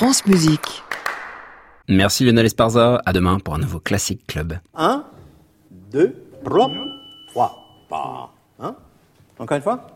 [0.00, 0.82] France Musique.
[1.86, 3.02] Merci Lionel Esparza.
[3.04, 4.58] À demain pour un nouveau Classic Club.
[4.74, 5.04] 1,
[5.92, 6.70] 2, 3,
[7.28, 8.76] 3, Hein
[9.38, 9.86] Encore une fois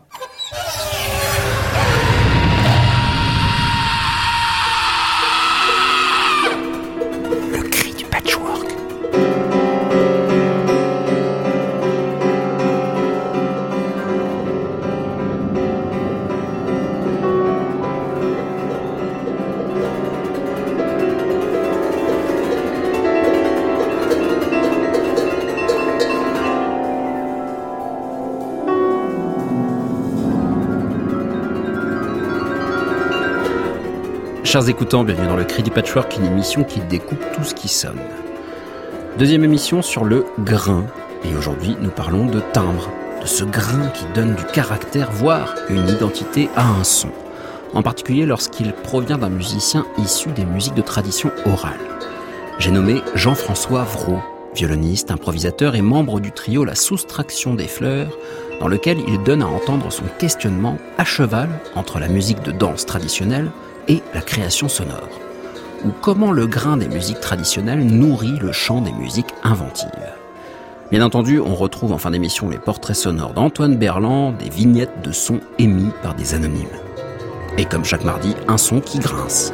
[34.55, 37.67] Chers écoutants, bienvenue dans le Cri du Patchwork, une émission qui découpe tout ce qui
[37.67, 37.99] sonne.
[39.19, 40.85] Deuxième émission sur le grain,
[41.25, 42.89] et aujourd'hui nous parlons de timbre,
[43.21, 47.09] de ce grain qui donne du caractère, voire une identité à un son,
[47.73, 51.73] en particulier lorsqu'il provient d'un musicien issu des musiques de tradition orale.
[52.57, 54.21] J'ai nommé Jean-François Vraud,
[54.55, 58.17] violoniste, improvisateur et membre du trio La Soustraction des Fleurs,
[58.61, 62.85] dans lequel il donne à entendre son questionnement à cheval entre la musique de danse
[62.85, 63.51] traditionnelle
[63.87, 65.09] et la création sonore,
[65.83, 69.89] ou comment le grain des musiques traditionnelles nourrit le chant des musiques inventives.
[70.91, 75.11] Bien entendu, on retrouve en fin d'émission les portraits sonores d'Antoine Berland, des vignettes de
[75.11, 76.67] sons émis par des anonymes.
[77.57, 79.51] Et comme chaque mardi, un son qui grince.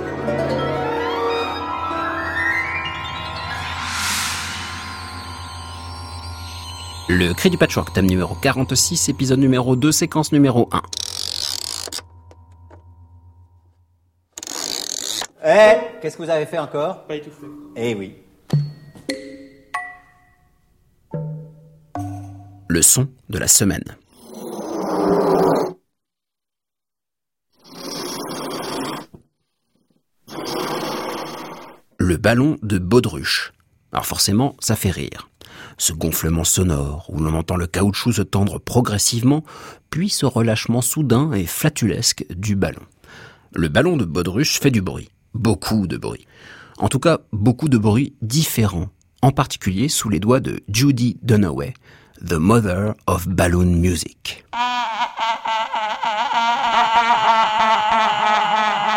[7.07, 10.81] Le Cri du Patchwork, thème numéro 46, épisode numéro 2, séquence numéro 1.
[15.43, 17.07] Eh, qu'est-ce que vous avez fait encore?
[17.07, 17.47] Pas étouffé.
[17.75, 18.15] Eh oui.
[22.67, 23.83] Le son de la semaine.
[31.97, 33.51] Le ballon de baudruche.
[33.91, 35.29] Alors forcément, ça fait rire.
[35.79, 39.43] Ce gonflement sonore où l'on entend le caoutchouc se tendre progressivement,
[39.89, 42.85] puis ce relâchement soudain et flatulesque du ballon.
[43.53, 46.25] Le ballon de baudruche fait du bruit beaucoup de bruit.
[46.77, 48.89] En tout cas, beaucoup de bruit différents,
[49.21, 51.73] en particulier sous les doigts de Judy Dunaway,
[52.25, 54.45] the mother of balloon music.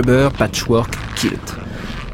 [0.00, 1.56] Rubber Patchwork Kilt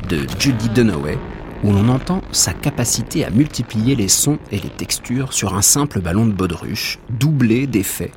[0.08, 1.16] de Judy Dunaway,
[1.62, 6.00] où l'on entend sa capacité à multiplier les sons et les textures sur un simple
[6.00, 8.10] ballon de baudruche, doublé d'effets,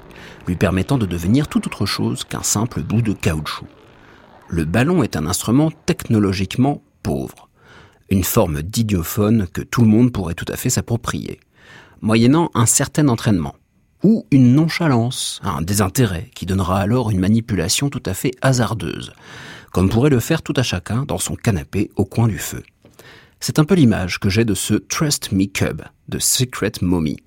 [0.48, 3.68] lui permettant de devenir tout autre chose qu'un simple bout de caoutchouc.
[4.48, 7.48] Le ballon est un instrument technologiquement pauvre,
[8.10, 11.39] une forme d'idiophone que tout le monde pourrait tout à fait s'approprier,
[12.01, 13.54] moyennant un certain entraînement,
[14.01, 19.13] ou une nonchalance, un désintérêt qui donnera alors une manipulation tout à fait hasardeuse,
[19.71, 22.63] comme pourrait le faire tout à chacun dans son canapé au coin du feu.
[23.39, 27.18] C'est un peu l'image que j'ai de ce Trust Me Cub de Secret Mommy,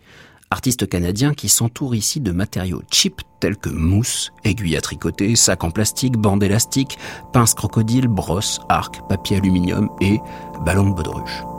[0.50, 5.64] artiste canadien qui s'entoure ici de matériaux cheap tels que mousse, aiguilles à tricoter, sacs
[5.64, 6.98] en plastique, bandes élastiques,
[7.32, 10.18] pinces crocodile, brosses, arcs, papier aluminium et
[10.64, 11.51] ballons de baudruche.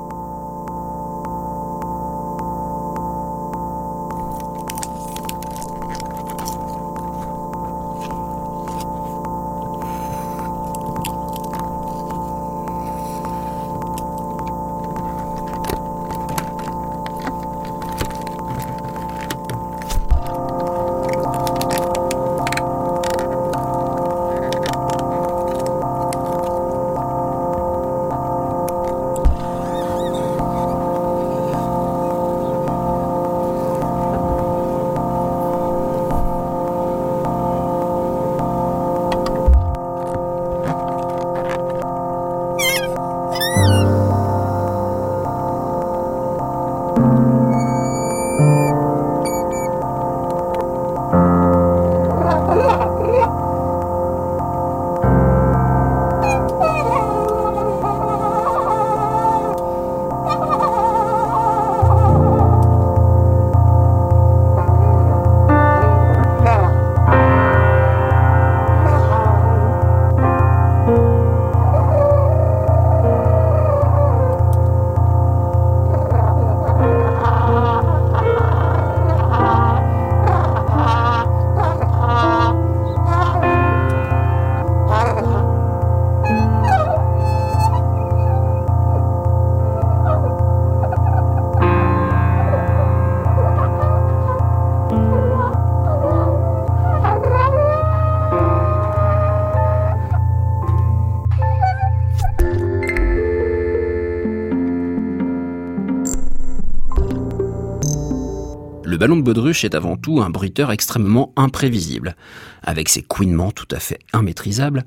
[108.98, 112.16] Ballon de baudruche est avant tout un bruiteur extrêmement imprévisible,
[112.62, 114.86] avec ses couinements tout à fait immaîtrisables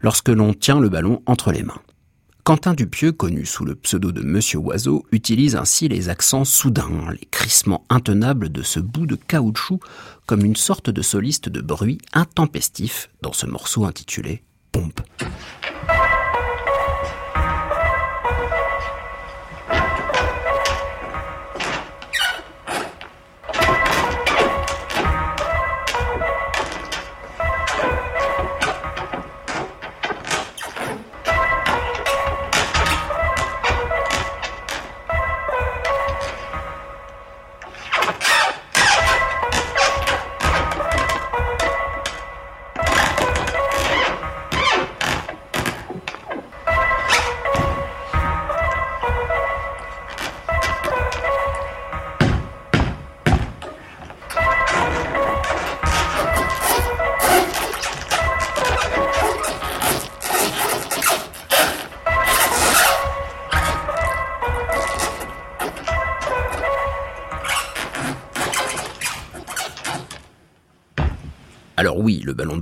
[0.00, 1.80] lorsque l'on tient le ballon entre les mains.
[2.46, 7.26] Quentin Dupieux, connu sous le pseudo de Monsieur Oiseau, utilise ainsi les accents soudains, les
[7.28, 9.80] crissements intenables de ce bout de caoutchouc
[10.26, 15.00] comme une sorte de soliste de bruit intempestif dans ce morceau intitulé Pompe.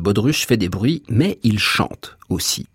[0.05, 2.69] Baudruche fait des bruits, mais il chante aussi.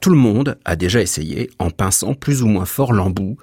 [0.00, 3.36] Tout le monde a déjà essayé en pinçant plus ou moins fort l'embout,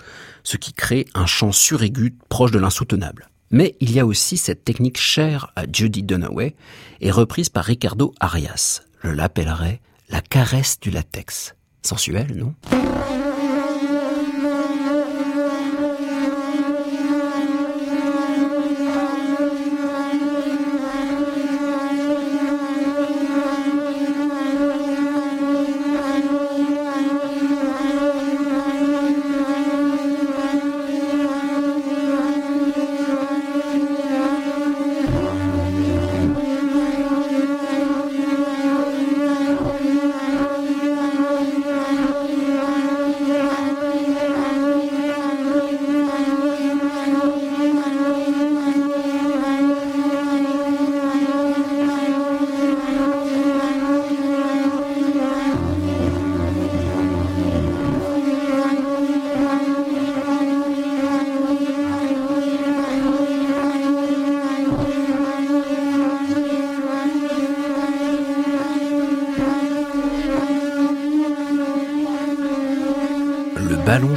[0.44, 3.29] ce qui crée un chant suraigu proche de l'insoutenable.
[3.51, 6.55] Mais il y a aussi cette technique chère à Judy Dunaway
[7.01, 8.84] et reprise par Ricardo Arias.
[9.03, 11.55] Je l'appellerait la caresse du latex.
[11.84, 12.53] Sensuel, non?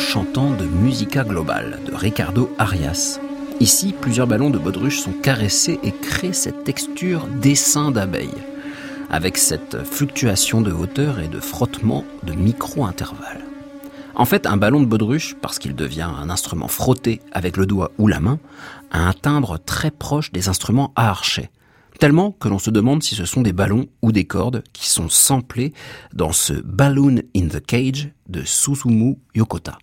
[0.08, 3.20] Chantant de Musica Global de Ricardo Arias.
[3.60, 8.42] Ici, plusieurs ballons de baudruche sont caressés et créent cette texture d'essaim d'abeilles,
[9.10, 13.44] avec cette fluctuation de hauteur et de frottement de micro-intervalles.
[14.14, 17.92] En fait, un ballon de baudruche, parce qu'il devient un instrument frotté avec le doigt
[17.98, 18.38] ou la main,
[18.90, 21.50] a un timbre très proche des instruments à archet,
[21.98, 25.10] tellement que l'on se demande si ce sont des ballons ou des cordes qui sont
[25.10, 25.74] samplés
[26.14, 29.76] dans ce Balloon in the Cage de Susumu Yokota.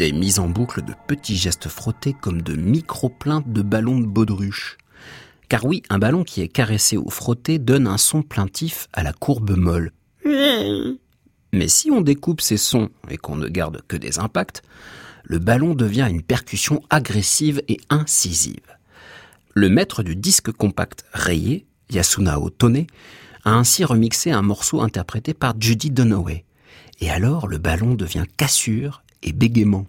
[0.00, 4.78] Des mises en boucle de petits gestes frottés comme de micro-plaintes de ballons de baudruche.
[5.50, 9.12] Car oui, un ballon qui est caressé ou frotté donne un son plaintif à la
[9.12, 9.92] courbe molle.
[10.24, 14.62] Mais si on découpe ces sons et qu'on ne garde que des impacts,
[15.22, 18.78] le ballon devient une percussion agressive et incisive.
[19.52, 22.86] Le maître du disque compact rayé, Yasunao Tone,
[23.44, 26.46] a ainsi remixé un morceau interprété par Judy Dunaway.
[27.02, 29.86] Et alors le ballon devient cassure et bégaiement.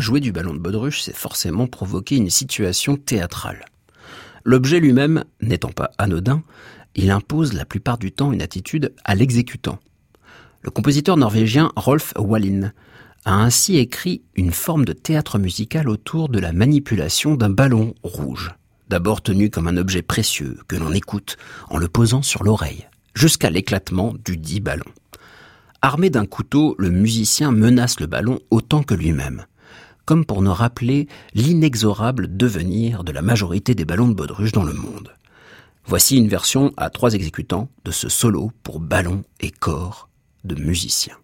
[0.00, 3.66] Jouer du ballon de baudruche, c'est forcément provoquer une situation théâtrale.
[4.44, 6.42] L'objet lui-même n'étant pas anodin,
[6.94, 9.78] il impose la plupart du temps une attitude à l'exécutant.
[10.62, 12.72] Le compositeur norvégien Rolf Wallin
[13.26, 18.54] a ainsi écrit une forme de théâtre musical autour de la manipulation d'un ballon rouge,
[18.88, 21.36] d'abord tenu comme un objet précieux que l'on écoute
[21.68, 24.90] en le posant sur l'oreille, jusqu'à l'éclatement du dit ballon.
[25.82, 29.44] Armé d'un couteau, le musicien menace le ballon autant que lui-même
[30.04, 34.72] comme pour nous rappeler l'inexorable devenir de la majorité des ballons de baudruche dans le
[34.72, 35.12] monde.
[35.86, 40.08] Voici une version à trois exécutants de ce solo pour ballon et corps
[40.44, 41.16] de musiciens.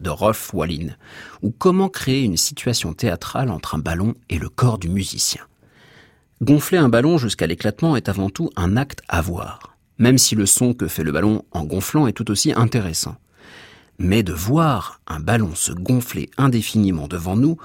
[0.00, 0.94] De Rolf Wallin,
[1.42, 5.42] ou comment créer une situation théâtrale entre un ballon et le corps du musicien.
[6.40, 10.46] Gonfler un ballon jusqu'à l'éclatement est avant tout un acte à voir, même si le
[10.46, 13.16] son que fait le ballon en gonflant est tout aussi intéressant.
[13.98, 17.56] Mais de voir un ballon se gonfler indéfiniment devant nous,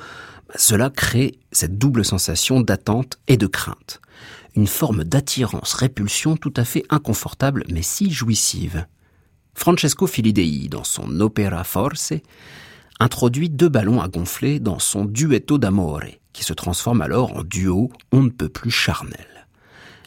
[0.49, 4.01] bah, cela crée cette double sensation d'attente et de crainte.
[4.57, 8.85] Une forme d'attirance-répulsion tout à fait inconfortable mais si jouissive.
[9.55, 12.13] Francesco Filidei, dans son Opera Force,
[12.99, 17.91] introduit deux ballons à gonfler dans son Duetto d'amore, qui se transforme alors en duo
[18.11, 19.47] on ne peut plus charnel.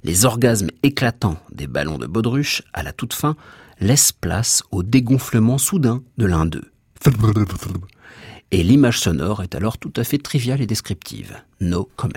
[0.04, 3.36] Les orgasmes éclatants des ballons de baudruche, à la toute fin,
[3.80, 6.70] laissent place au dégonflement soudain de l'un d'eux.
[8.50, 11.36] Et l'image sonore est alors tout à fait triviale et descriptive.
[11.60, 12.12] No comment.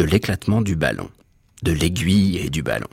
[0.00, 1.10] de l'éclatement du ballon,
[1.62, 2.88] de l'aiguille et du ballon.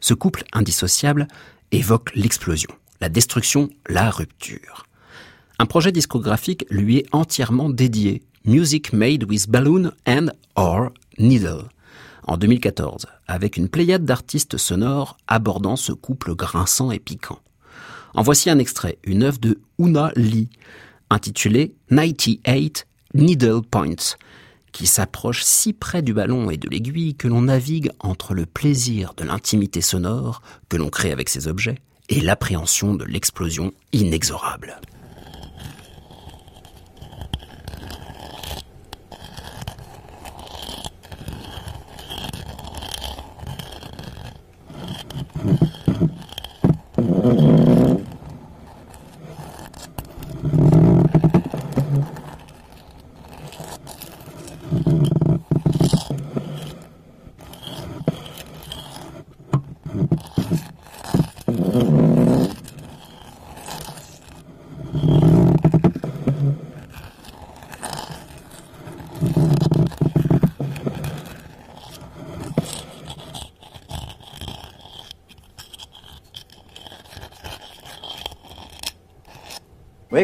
[0.00, 1.28] Ce couple indissociable
[1.70, 4.88] évoque l'explosion, la destruction, la rupture.
[5.60, 11.68] Un projet discographique lui est entièrement dédié, Music Made with Balloon and or Needle,
[12.24, 17.38] en 2014, avec une pléiade d'artistes sonores abordant ce couple grinçant et piquant.
[18.14, 20.48] En voici un extrait, une œuvre de Una Lee,
[21.08, 22.84] intitulée 98
[23.14, 24.16] Needle Points,
[24.76, 29.14] qui s'approche si près du ballon et de l'aiguille que l'on navigue entre le plaisir
[29.16, 31.78] de l'intimité sonore que l'on crée avec ces objets
[32.10, 34.78] et l'appréhension de l'explosion inexorable.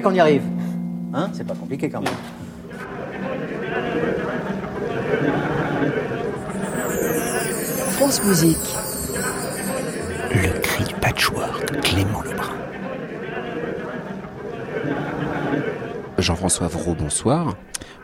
[0.02, 0.42] Qu'on y arrive
[1.14, 2.12] Hein C'est pas compliqué quand même.
[7.92, 8.56] France Musique.
[10.34, 12.56] Le cri du patchwork, Clément Lebrun.
[16.18, 17.56] Jean-François Vraud, bonsoir.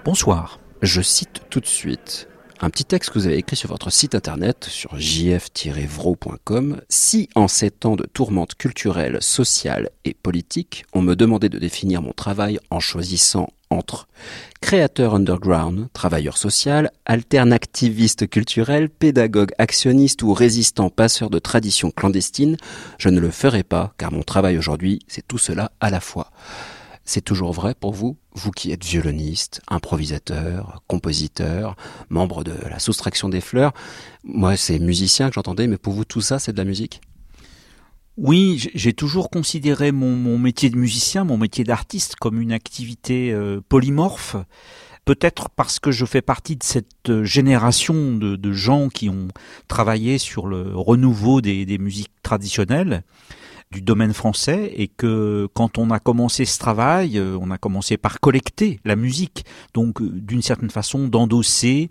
[0.04, 0.60] Bonsoir.
[0.82, 2.28] Je cite tout de suite
[2.60, 6.80] un petit texte que vous avez écrit sur votre site internet sur jf-vro.com.
[6.88, 12.02] Si en ces temps de tourmente culturelle, sociale et politique, on me demandait de définir
[12.02, 14.08] mon travail en choisissant entre
[14.60, 22.56] créateur underground, travailleur social, alternativiste culturel, pédagogue actionniste ou résistant passeur de traditions clandestines,
[22.98, 26.30] je ne le ferai pas car mon travail aujourd'hui, c'est tout cela à la fois.
[27.08, 31.74] C'est toujours vrai pour vous, vous qui êtes violoniste, improvisateur, compositeur,
[32.10, 33.72] membre de la soustraction des fleurs.
[34.24, 37.00] Moi, c'est musicien que j'entendais, mais pour vous, tout ça, c'est de la musique?
[38.18, 43.62] Oui, j'ai toujours considéré mon, métier de musicien, mon métier d'artiste, comme une activité euh,
[43.66, 44.36] polymorphe.
[45.06, 49.28] Peut-être parce que je fais partie de cette génération de, gens qui ont
[49.66, 53.02] travaillé sur le renouveau des musiques traditionnelles
[53.70, 57.96] du domaine français et que quand on a commencé ce travail, euh, on a commencé
[57.96, 61.90] par collecter la musique, donc euh, d'une certaine façon d'endosser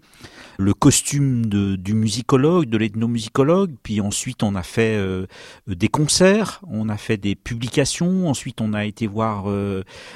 [0.57, 5.27] le costume du musicologue, de l'ethnomusicologue, puis ensuite on a fait euh,
[5.67, 9.45] des concerts, on a fait des publications, ensuite on a été voir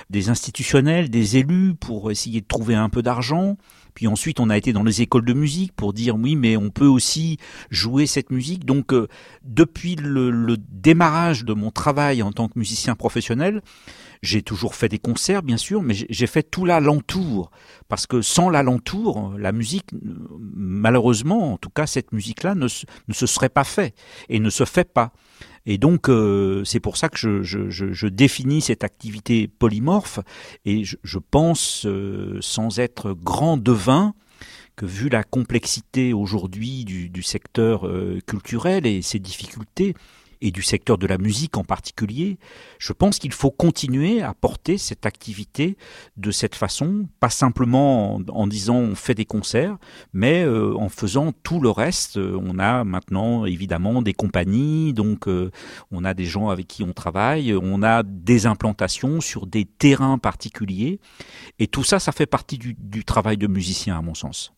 [0.10, 3.56] des institutionnels, des élus pour essayer de trouver un peu d'argent.
[3.94, 6.70] Puis ensuite, on a été dans les écoles de musique pour dire oui, mais on
[6.70, 7.38] peut aussi
[7.70, 8.66] jouer cette musique.
[8.66, 9.08] Donc, euh,
[9.44, 13.62] depuis le, le, démarrage de mon travail en tant que musicien professionnel,
[14.22, 17.50] j'ai toujours fait des concerts, bien sûr, mais j'ai fait tout l'alentour.
[17.88, 19.90] Parce que sans l'alentour, la musique,
[20.40, 22.68] malheureusement, en tout cas, cette musique-là ne,
[23.08, 23.96] ne se serait pas faite
[24.30, 25.12] et ne se fait pas.
[25.66, 30.20] Et donc, euh, c'est pour ça que je, définis cette activité polymorphe.
[30.66, 34.14] Et je, pense, euh, sans être grand devin,
[34.76, 39.96] que vu la complexité aujourd'hui du, du, secteur euh, culturel et ses difficultés,
[40.42, 42.38] et du secteur de la musique en particulier,
[42.80, 45.78] je pense qu'il faut continuer à porter cette activité
[46.18, 49.78] de cette façon, pas simplement en, disant on fait des concerts,
[50.14, 52.18] mais euh, en faisant tout le reste.
[52.18, 55.52] On a maintenant évidemment des compagnies, donc euh,
[55.92, 60.18] on a des gens avec qui on travaille, on a des implantations sur des terrains
[60.18, 61.00] particuliers,
[61.60, 64.54] et tout ça, ça fait partie du, du travail de musicien à mon sens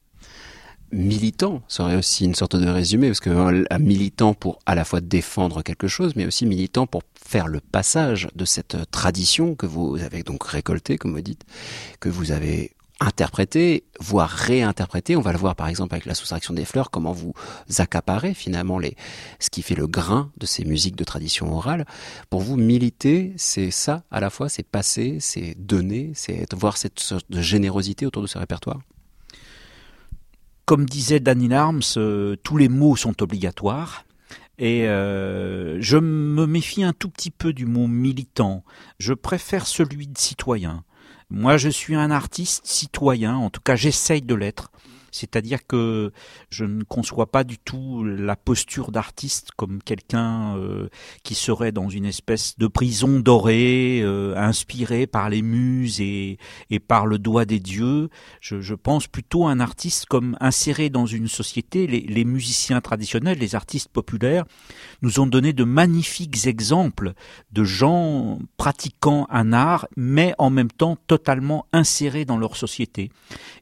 [0.93, 5.01] militant serait aussi une sorte de résumé, parce que euh, militant pour à la fois
[5.01, 9.97] défendre quelque chose, mais aussi militant pour faire le passage de cette tradition que vous
[10.01, 11.43] avez donc récoltée, comme vous dites,
[11.99, 15.15] que vous avez interprété, voire réinterprété.
[15.15, 17.33] On va le voir par exemple avec la soustraction des fleurs, comment vous
[17.77, 18.95] accaparez finalement les,
[19.39, 21.85] ce qui fait le grain de ces musiques de tradition orale.
[22.29, 26.99] Pour vous, militer, c'est ça à la fois, c'est passer, c'est donner, c'est voir cette
[26.99, 28.79] sorte de générosité autour de ce répertoire?
[30.65, 34.05] Comme disait Danny Arms, euh, tous les mots sont obligatoires.
[34.59, 38.63] Et euh, je me méfie un tout petit peu du mot militant.
[38.99, 40.83] Je préfère celui de citoyen.
[41.29, 44.71] Moi, je suis un artiste citoyen, en tout cas j'essaye de l'être.
[45.13, 46.11] C'est-à-dire que
[46.49, 50.89] je ne conçois pas du tout la posture d'artiste comme quelqu'un euh,
[51.23, 56.37] qui serait dans une espèce de prison dorée, euh, inspiré par les muses et,
[56.87, 58.09] par le doigt des dieux.
[58.41, 61.85] Je, pense plutôt un artiste comme inséré dans une société.
[61.85, 64.45] Les, les musiciens traditionnels, les artistes populaires,
[65.01, 67.13] nous ont donné de magnifiques exemples
[67.51, 73.11] de gens pratiquant un art, mais en même temps totalement insérés dans leur société.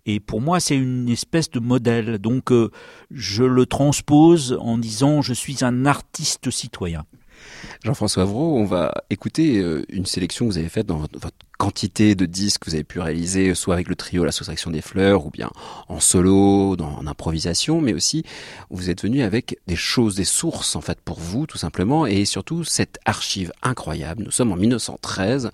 [0.05, 2.17] Et pour moi, c'est une espèce de modèle.
[2.19, 2.71] Donc euh,
[3.09, 7.05] je le transpose en disant je suis un artiste citoyen.
[7.83, 12.15] Jean-François Avraud, on va écouter euh, une sélection que vous avez faite dans votre, quantité
[12.15, 15.27] de disques que vous avez pu réaliser, soit avec le trio La Soustraction des Fleurs,
[15.27, 15.51] ou bien
[15.89, 18.23] en solo, en improvisation, mais aussi
[18.71, 22.25] vous êtes venu avec des choses, des sources en fait pour vous tout simplement, et
[22.25, 24.23] surtout cette archive incroyable.
[24.23, 25.51] Nous sommes en 1913,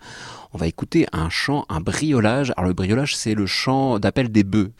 [0.53, 2.53] on va écouter un chant, un briolage.
[2.55, 4.71] Alors le briolage, c'est le chant d'appel des bœufs.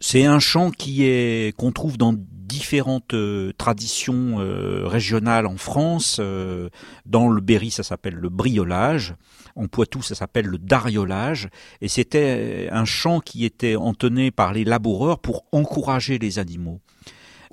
[0.00, 2.14] C'est un chant qui est qu'on trouve dans
[2.54, 6.18] différentes euh, traditions euh, régionales en France.
[6.20, 6.68] Euh,
[7.06, 9.14] dans le Berry, ça s'appelle le briolage.
[9.56, 11.48] En Poitou, ça s'appelle le dariolage.
[11.80, 16.80] Et c'était un chant qui était entonné par les laboureurs pour encourager les animaux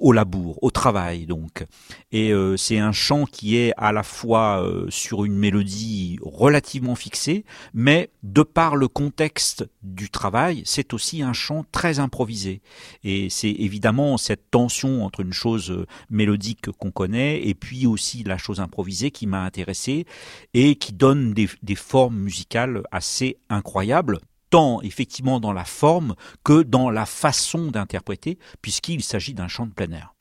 [0.01, 1.65] au labour, au travail donc.
[2.11, 6.95] Et euh, c'est un chant qui est à la fois euh, sur une mélodie relativement
[6.95, 12.61] fixée, mais de par le contexte du travail, c'est aussi un chant très improvisé.
[13.03, 18.23] Et c'est évidemment cette tension entre une chose euh, mélodique qu'on connaît et puis aussi
[18.23, 20.05] la chose improvisée qui m'a intéressé
[20.53, 24.19] et qui donne des, des formes musicales assez incroyables
[24.51, 29.71] tant effectivement dans la forme que dans la façon d'interpréter, puisqu'il s'agit d'un chant de
[29.71, 30.13] plein air.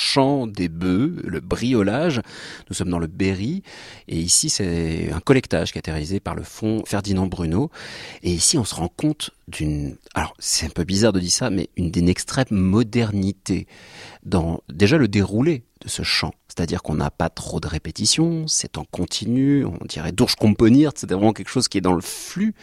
[0.00, 2.20] Chant des bœufs, le briolage.
[2.68, 3.62] Nous sommes dans le Berry
[4.08, 7.70] et ici c'est un collectage qui a été réalisé par le fonds Ferdinand Bruno.
[8.22, 11.50] Et ici on se rend compte d'une, alors c'est un peu bizarre de dire ça,
[11.50, 13.66] mais une d'une extrême modernité
[14.24, 16.32] dans déjà le déroulé de ce chant.
[16.60, 21.32] C'est-à-dire qu'on n'a pas trop de répétitions, c'est en continu, on dirait componir, c'est vraiment
[21.32, 22.54] quelque chose qui est dans le flux.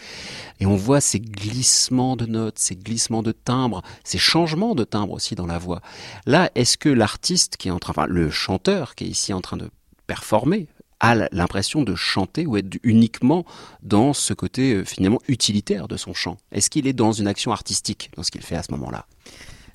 [0.59, 5.13] Et on voit ces glissements de notes, ces glissements de timbres, ces changements de timbre
[5.13, 5.81] aussi dans la voix.
[6.27, 9.41] Là, est-ce que l'artiste qui est en train, enfin, le chanteur qui est ici en
[9.41, 9.71] train de
[10.05, 10.67] performer,
[10.99, 13.45] a l'impression de chanter ou être uniquement
[13.81, 16.37] dans ce côté euh, finalement utilitaire de son chant?
[16.51, 19.07] Est-ce qu'il est dans une action artistique dans ce qu'il fait à ce moment-là?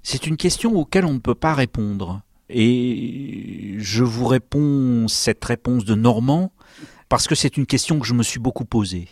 [0.04, 2.22] C'est une question auquel on ne peut pas répondre.
[2.54, 6.52] Et je vous réponds cette réponse de Normand
[7.08, 9.08] parce que c'est une question que je me suis beaucoup posée.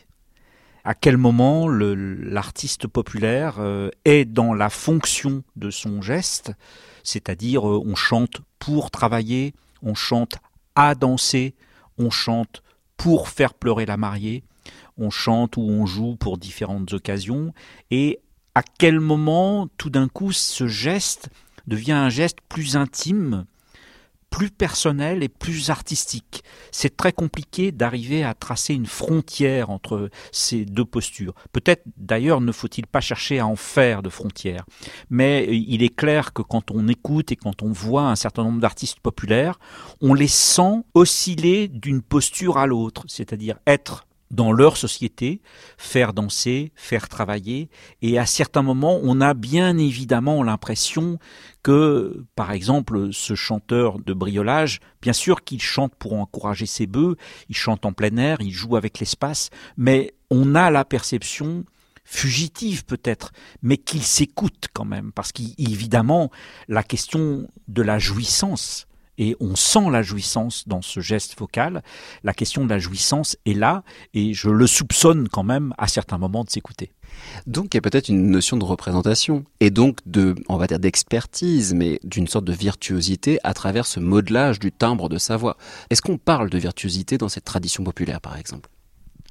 [0.84, 6.52] À quel moment l'artiste populaire euh, est dans la fonction de son geste,
[7.02, 9.52] c'est-à-dire euh, on chante pour travailler,
[9.82, 10.36] on chante
[10.76, 11.54] à danser,
[11.98, 12.62] on chante
[12.96, 14.42] pour faire pleurer la mariée,
[14.96, 17.52] on chante ou on joue pour différentes occasions,
[17.90, 18.20] et
[18.54, 21.28] à quel moment tout d'un coup ce geste
[21.66, 23.44] devient un geste plus intime,
[24.30, 26.42] plus personnel et plus artistique.
[26.70, 31.34] C'est très compliqué d'arriver à tracer une frontière entre ces deux postures.
[31.52, 34.64] Peut-être d'ailleurs ne faut-il pas chercher à en faire de frontières.
[35.10, 38.60] Mais il est clair que quand on écoute et quand on voit un certain nombre
[38.60, 39.58] d'artistes populaires,
[40.00, 45.40] on les sent osciller d'une posture à l'autre, c'est-à-dire être dans leur société,
[45.76, 47.68] faire danser, faire travailler,
[48.00, 51.18] et à certains moments, on a bien évidemment l'impression
[51.62, 57.16] que, par exemple, ce chanteur de briolage, bien sûr qu'il chante pour encourager ses bœufs,
[57.48, 61.64] il chante en plein air, il joue avec l'espace, mais on a la perception
[62.04, 66.30] fugitive peut-être, mais qu'il s'écoute quand même, parce qu'évidemment,
[66.68, 68.86] la question de la jouissance
[69.20, 71.82] et on sent la jouissance dans ce geste vocal.
[72.24, 76.18] La question de la jouissance est là et je le soupçonne quand même à certains
[76.18, 76.90] moments de s'écouter.
[77.46, 80.78] Donc il y a peut-être une notion de représentation et donc de, on va dire
[80.78, 85.58] d'expertise, mais d'une sorte de virtuosité à travers ce modelage du timbre de sa voix.
[85.90, 88.70] Est-ce qu'on parle de virtuosité dans cette tradition populaire, par exemple?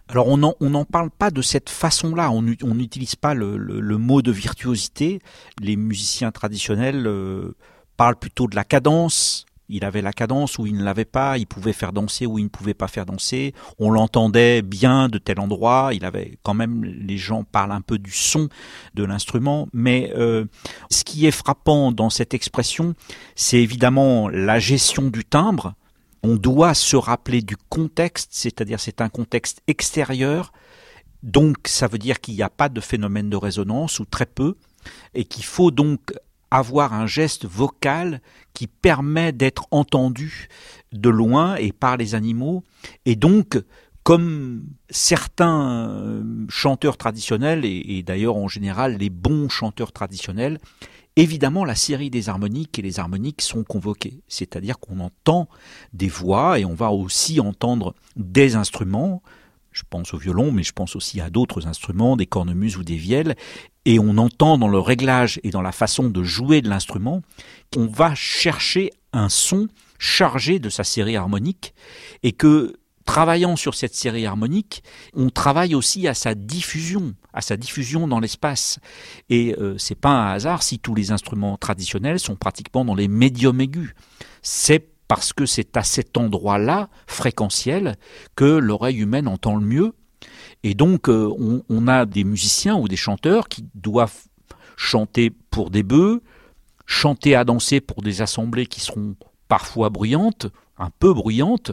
[0.07, 5.19] Alors on n'en parle pas de cette façon-là, on n'utilise pas le, mot de virtuosité.
[5.61, 7.55] Les musiciens traditionnels euh,
[7.95, 11.45] parlent plutôt de la cadence, il avait la cadence ou il ne l'avait pas, il
[11.45, 15.39] pouvait faire danser ou il ne pouvait pas faire danser, on l'entendait bien de tel
[15.39, 18.49] endroit, il avait quand même, les gens parlent un peu du son
[18.95, 20.45] de l'instrument, mais euh,
[20.89, 22.95] ce qui est frappant dans cette expression,
[23.35, 25.75] c'est évidemment la gestion du timbre,
[26.23, 30.51] on doit se rappeler du contexte, c'est-à-dire c'est un contexte extérieur,
[31.23, 34.55] donc ça veut dire qu'il n'y a pas de phénomène de résonance ou très peu,
[35.13, 36.13] et qu'il faut donc
[36.51, 38.21] avoir un geste vocal
[38.53, 40.47] qui permet d'être entendu
[40.91, 42.63] de loin et par les animaux.
[43.05, 43.59] Et donc,
[44.03, 50.57] comme certains euh, chanteurs traditionnels, et, d'ailleurs en général les bons chanteurs traditionnels,
[51.15, 54.21] évidemment la série des harmoniques et les harmoniques sont convoquées.
[54.27, 55.47] C'est-à-dire qu'on entend
[55.93, 59.21] des voix et on va aussi entendre des instruments,
[59.79, 62.97] je pense au violon, mais je pense aussi à d'autres instruments, des cornemuses ou des
[62.97, 63.35] vielles,
[63.85, 67.21] et on entend dans le réglage et dans la façon de jouer de l'instrument
[67.73, 71.73] qu'on va chercher un son chargé de sa série harmonique,
[72.23, 74.83] et que travaillant sur cette série harmonique,
[75.15, 78.79] on travaille aussi à sa diffusion, à sa diffusion dans l'espace.
[79.29, 83.07] Et euh, c'est pas un hasard si tous les instruments traditionnels sont pratiquement dans les
[83.07, 83.95] médiums aigus.
[84.41, 87.97] C'est parce que c'est à cet endroit-là, fréquentiel,
[88.35, 89.93] que l'oreille humaine entend le mieux.
[90.63, 91.33] Et donc, euh,
[91.67, 94.27] on, a des musiciens ou des chanteurs qui doivent
[94.77, 96.21] chanter pour des bœufs,
[96.85, 99.15] chanter à danser pour des assemblées qui seront
[99.47, 100.45] parfois bruyantes,
[100.77, 101.71] un peu bruyantes,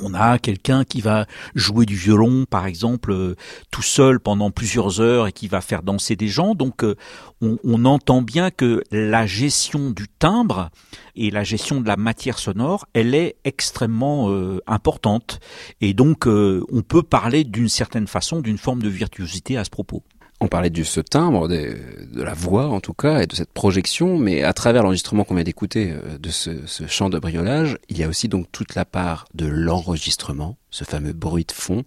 [0.00, 3.34] on a quelqu'un qui va jouer du violon, par exemple, euh,
[3.70, 6.54] tout seul pendant plusieurs heures et qui va faire danser des gens.
[6.54, 6.96] Donc, euh,
[7.40, 10.70] on, entend bien que la gestion du timbre
[11.16, 15.40] et la gestion de la matière sonore, elle est extrêmement euh, importante.
[15.80, 20.04] Et donc, on peut parler d'une certaine façon d'une forme de virtuosité à ce propos.
[20.44, 21.76] On parlait de ce timbre, de,
[22.16, 25.44] la voix en tout cas, et de cette projection, mais à travers l'enregistrement qu'on vient
[25.44, 28.84] d'écouter euh, de ce, ce chant de briolage, il y a aussi donc toute la
[28.84, 31.84] part de l'enregistrement, ce fameux bruit de fond,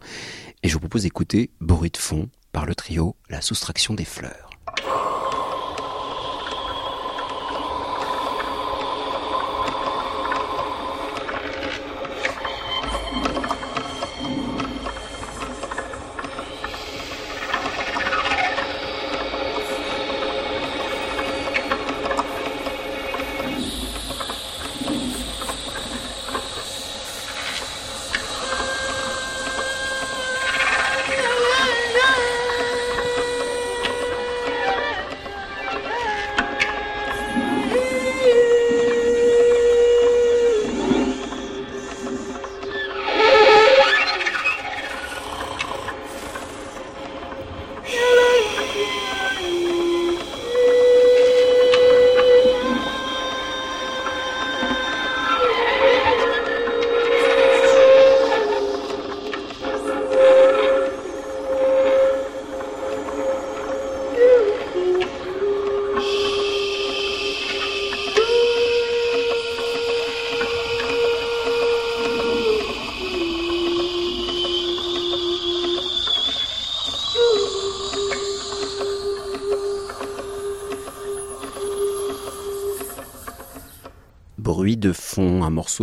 [0.63, 4.49] et je vous propose d'écouter Bruit de fond par le trio La soustraction des fleurs.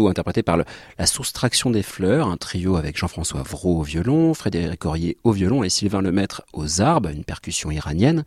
[0.09, 5.16] Interprété par la soustraction des fleurs, un trio avec Jean-François Vraud au violon, Frédéric Corrier
[5.24, 8.24] au violon et Sylvain Lemaître aux arbes, une percussion iranienne.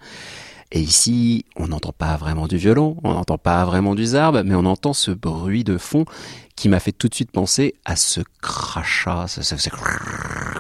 [0.72, 4.56] Et ici, on n'entend pas vraiment du violon, on n'entend pas vraiment du zarbe, mais
[4.56, 6.06] on entend ce bruit de fond
[6.56, 9.42] qui m'a fait tout de suite penser à ce crachat, ce,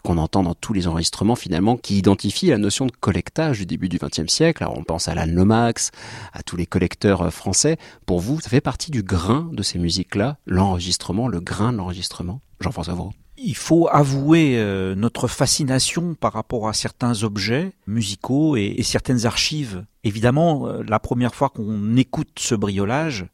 [0.05, 3.89] qu'on entend dans tous les enregistrements finalement, qui identifie la notion de collectage du début
[3.89, 4.63] du XXe siècle.
[4.63, 5.91] Alors on pense à la Nomax,
[6.31, 7.77] à tous les collecteurs euh, français.
[8.05, 12.39] Pour vous, ça fait partie du grain de ces musiques-là, l'enregistrement, le grain de l'enregistrement
[12.61, 18.75] Jean-François Vraud il faut avouer euh, notre fascination par rapport à certains objets musicaux et,
[18.77, 19.85] et certaines archives.
[20.05, 23.27] Évidemment, euh, la première fois qu'on écoute ce briolage,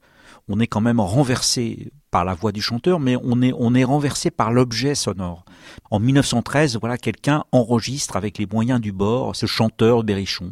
[0.48, 3.86] on est quand même renversé par la voix du chanteur, mais on est, on est
[3.86, 5.46] renversé par l'objet sonore.
[5.90, 10.52] En 1913, voilà, quelqu'un enregistre avec les moyens du bord ce chanteur Berrichon.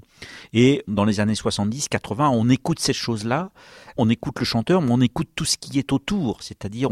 [0.54, 3.52] Et dans les années 70, 80, on écoute ces choses-là,
[3.98, 6.90] on écoute le chanteur, mais on écoute tout ce qui est autour, c'est-à-dire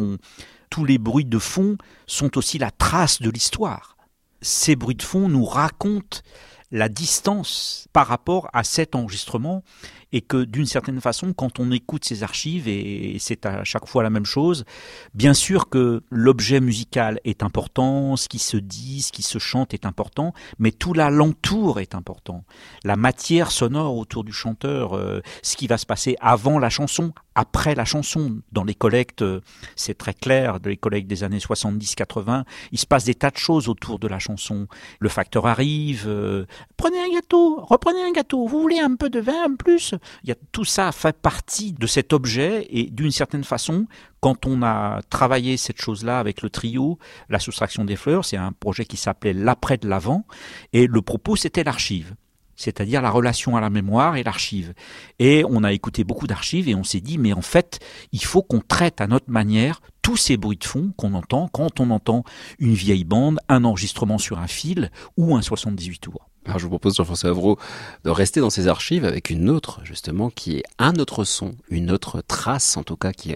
[0.69, 3.95] tous les bruits de fond sont aussi la trace de l'histoire.
[4.41, 6.19] Ces bruits de fond nous racontent
[6.71, 9.63] la distance par rapport à cet enregistrement
[10.17, 14.01] et que d'une certaine façon, quand on écoute ces archives, et c'est à chaque fois
[14.01, 14.65] la même chose,
[15.13, 19.75] bien sûr que l'objet musical est important, ce qui se dit, ce qui se chante
[19.75, 22.45] est important, mais tout l'alentour est important.
[22.83, 27.13] La matière sonore autour du chanteur, euh, ce qui va se passer avant la chanson,
[27.37, 28.39] après la chanson.
[28.51, 29.41] Dans les collectes, euh,
[29.75, 33.37] c'est très clair, dans les collectes des années 70-80, il se passe des tas de
[33.37, 34.67] choses autour de la chanson.
[34.99, 39.19] Le facteur arrive, euh, prenez un gâteau, reprenez un gâteau, vous voulez un peu de
[39.19, 39.93] vin en plus?
[40.23, 43.87] Il y a, tout ça fait partie de cet objet et d'une certaine façon,
[44.19, 46.97] quand on a travaillé cette chose-là avec le trio,
[47.29, 50.25] la soustraction des fleurs, c'est un projet qui s'appelait l'après de l'avant
[50.73, 52.15] et le propos c'était l'archive
[52.57, 54.73] c'est-à-dire la relation à la mémoire et l'archive.
[55.19, 57.79] Et on a écouté beaucoup d'archives et on s'est dit, mais en fait,
[58.11, 61.79] il faut qu'on traite à notre manière tous ces bruits de fond qu'on entend quand
[61.79, 62.23] on entend
[62.59, 66.26] une vieille bande, un enregistrement sur un fil ou un 78 tours.
[66.47, 67.59] Alors je vous propose, Jean-François Avraud,
[68.05, 71.91] de rester dans ces archives avec une autre, justement, qui est un autre son, une
[71.91, 73.35] autre trace, en tout cas, qui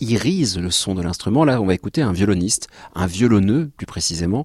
[0.00, 1.44] irise le son de l'instrument.
[1.44, 4.44] Là, on va écouter un violoniste, un violonneux, plus précisément,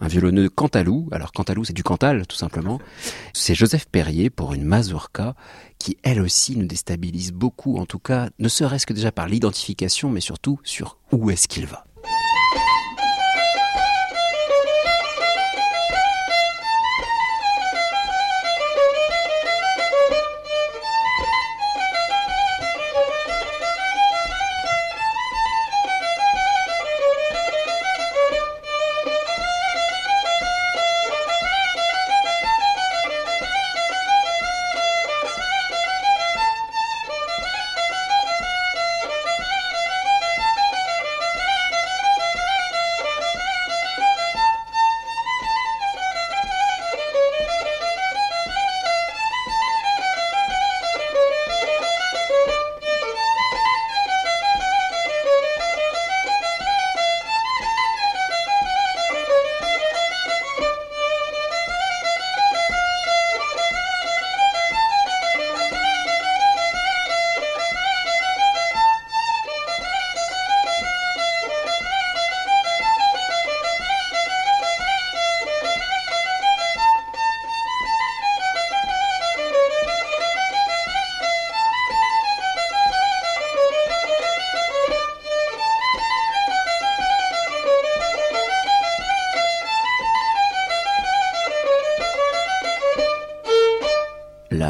[0.00, 1.08] un violonneux cantalou.
[1.10, 2.80] Alors, cantalou, c'est du cantal, tout simplement.
[3.32, 5.34] C'est Joseph Perrier pour une mazurka
[5.78, 10.10] qui, elle aussi, nous déstabilise beaucoup, en tout cas, ne serait-ce que déjà par l'identification,
[10.10, 11.86] mais surtout sur où est-ce qu'il va.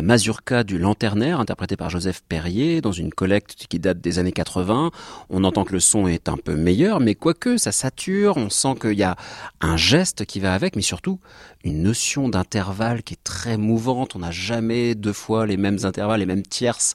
[0.04, 4.90] Mazurka du lanternaire, interprété par Joseph Perrier, dans une collecte qui date des années 80.
[5.30, 8.74] On entend que le son est un peu meilleur, mais quoique ça sature, on sent
[8.80, 9.16] qu'il y a
[9.62, 11.20] un geste qui va avec, mais surtout
[11.64, 14.14] une notion d'intervalle qui est très mouvante.
[14.14, 16.94] On n'a jamais deux fois les mêmes intervalles, les mêmes tierces.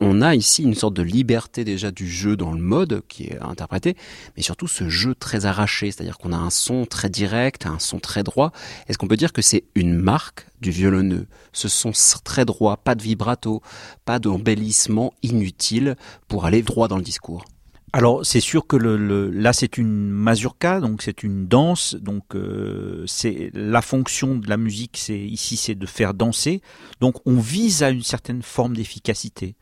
[0.00, 3.38] On a ici une sorte de liberté déjà du jeu dans le mode qui est
[3.40, 3.96] interprété,
[4.36, 7.98] mais surtout ce jeu très arraché, c'est-à-dire qu'on a un son très direct, un son
[7.98, 8.52] très droit.
[8.86, 11.26] Est-ce qu'on peut dire que c'est une marque du violonneux.
[11.52, 11.90] Ce son
[12.22, 13.60] très droit, pas de vibrato,
[14.04, 15.96] pas d'embellissement inutile
[16.28, 17.44] pour aller droit dans le discours?
[17.92, 23.02] Alors c'est sûr que le, là c'est une mazurka, donc c'est une danse, donc euh,
[23.06, 26.60] c'est la fonction de la musique, c'est ici c'est de faire danser,
[27.00, 29.56] donc on vise à une certaine forme d'efficacité.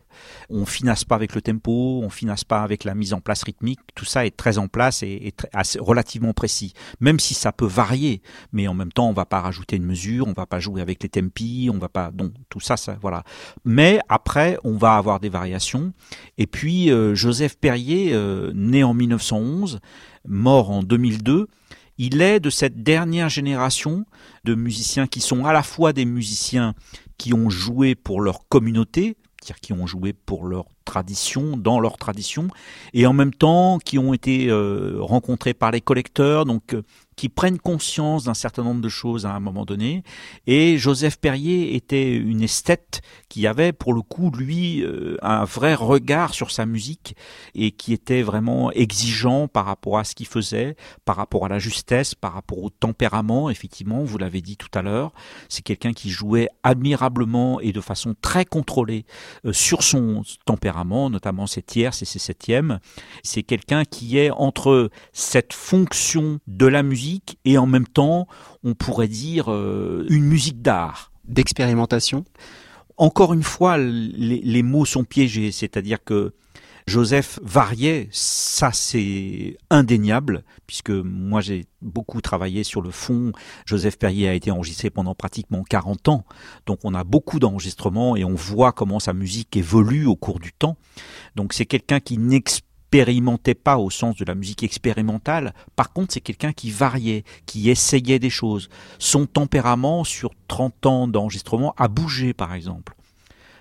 [0.51, 3.81] On finasse pas avec le tempo, on finasse pas avec la mise en place rythmique.
[3.95, 5.35] Tout ça est très en place et,
[5.79, 6.73] relativement précis.
[7.01, 10.27] Même si ça peut varier, mais en même temps, on va pas rajouter une mesure,
[10.27, 12.11] on va pas jouer avec les tempi, on va pas.
[12.11, 13.25] Donc tout ça, ça voilà.
[13.65, 15.93] Mais après, on va avoir des variations.
[16.39, 19.81] Et puis euh, Joseph Perrier, euh, né en 1911,
[20.27, 21.49] mort en 2002
[21.99, 24.05] il est de cette dernière génération
[24.45, 26.75] de musiciens qui sont à la fois des musiciens
[27.17, 29.17] qui ont joué pour leur communauté,
[29.55, 32.49] qui ont joué pour leur tradition, dans leur tradition,
[32.95, 36.83] et en même temps qui ont été euh, rencontrés par les collecteurs, donc euh,
[37.17, 40.03] qui prennent conscience d'un certain nombre de choses à un moment donné.
[40.47, 45.75] Et Joseph Perrier était une esthète qui avait pour le coup, lui, euh, un vrai
[45.75, 47.17] regard sur sa musique
[47.55, 50.77] et qui était vraiment exigeant par rapport à ce qu'il faisait,
[51.07, 54.83] par rapport à la justesse, par rapport au tempérament, effectivement, vous l'avez dit tout à
[54.83, 55.13] l'heure.
[55.49, 59.07] C'est quelqu'un qui jouait admirablement et de façon très contrôlée
[59.53, 62.81] sur son tempérament, notamment ses tierces et ses septièmes.
[63.23, 68.27] C'est quelqu'un qui est entre cette fonction de la musique et en même temps,
[68.65, 71.13] on pourrait dire euh, une musique d'art.
[71.25, 72.25] D'expérimentation?
[72.99, 76.33] Encore une fois, les, mots sont piégés, c'est-à-dire que
[76.87, 83.33] Joseph variait, ça c'est indéniable, puisque moi j'ai beaucoup travaillé sur le fond.
[83.65, 86.25] Joseph Perrier a été enregistré pendant pratiquement 40 ans,
[86.65, 90.53] donc on a beaucoup d'enregistrements et on voit comment sa musique évolue au cours du
[90.53, 90.77] temps.
[91.35, 95.55] Donc c'est quelqu'un qui n'expérimentait pas au sens de la musique expérimentale.
[95.75, 98.69] Par contre, c'est quelqu'un qui variait, qui essayait des choses.
[99.01, 102.96] Son tempérament sur 30 ans d'enregistrement a bougé, par exemple.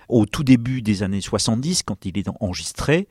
[0.08, 3.08] Au tout début des années 70, quand il est enregistré,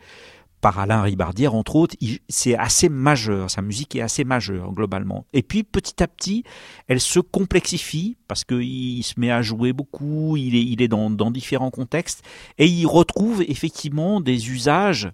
[0.66, 1.96] par Alain Ribardière, entre autres,
[2.28, 5.28] c'est assez majeur, sa musique est assez majeure globalement.
[5.32, 6.44] Et puis petit à petit,
[6.88, 12.24] elle se complexifie parce qu'il se met à jouer beaucoup, il est, dans, différents contextes,
[12.58, 15.12] et il retrouve effectivement des usages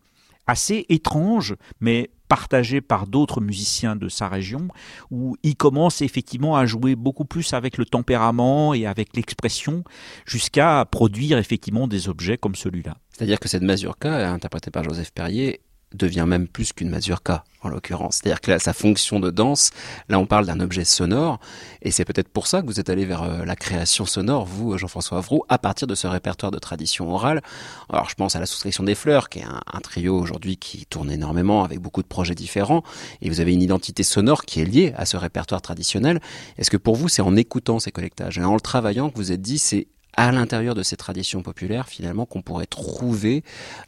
[0.48, 4.70] assez étrange, mais partagé par d'autres musiciens de sa région,
[5.10, 9.84] où il commence effectivement à jouer beaucoup plus avec le tempérament et avec l'expression,
[10.26, 12.96] jusqu'à produire effectivement des objets comme celui-là.
[13.10, 15.60] C'est-à-dire que cette mazurka, interprétée par Joseph Perrier,
[15.94, 18.16] devient même plus qu'une mazurka en l'occurrence.
[18.16, 19.72] C'est-à-dire que là, sa fonction de danse,
[20.10, 21.40] là on parle d'un objet sonore,
[21.82, 24.78] et c'est peut-être pour ça que vous êtes allé vers euh, la création sonore, vous,
[24.78, 27.42] Jean-François Avroux, à partir de ce répertoire de tradition orale.
[27.90, 30.86] Alors je pense à la soustraction des fleurs, qui est un, un trio aujourd'hui qui
[30.88, 32.84] tourne énormément avec beaucoup de projets différents,
[33.22, 36.20] et vous avez une identité sonore qui est liée à ce répertoire traditionnel.
[36.58, 39.32] Est-ce que pour vous, c'est en écoutant ces collectages et en le travaillant que vous
[39.32, 39.88] êtes dit, c'est
[40.28, 43.44] à l'intérieur de ces traditions populaires, finalement, qu'on pourrait trouver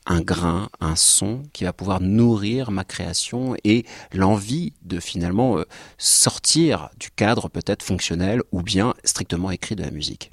[0.08, 5.66] un grain, un son qui va pouvoir nourrir ma création et l'envie de finalement euh,
[6.00, 10.32] sortir du cadre peut-être fonctionnel ou bien strictement écrit de la musique.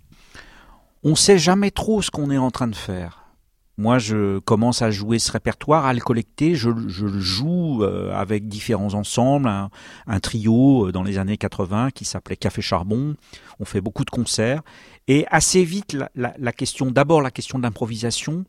[1.02, 3.19] On ne sait jamais trop ce qu'on est en train de faire.
[3.80, 6.54] Moi, je commence à jouer ce répertoire, à le collecter.
[6.54, 12.04] Je, le joue euh, avec différents ensembles, un, trio euh, dans les années 80 qui
[12.04, 13.16] s'appelait Café Charbon.
[13.58, 14.60] On fait beaucoup de concerts.
[15.08, 18.44] Et assez vite, la, la question, d'abord la question de l'improvisation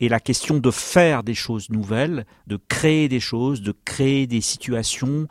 [0.00, 4.40] et la question de faire des choses nouvelles, de créer des choses, de créer des
[4.40, 5.28] situations,